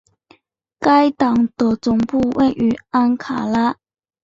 [0.79, 3.77] 该党的总部位于安卡拉。